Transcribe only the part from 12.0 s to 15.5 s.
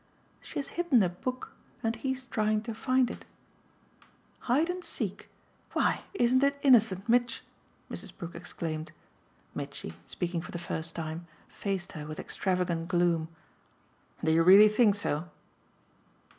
with extravagant gloom. "Do you really think so?"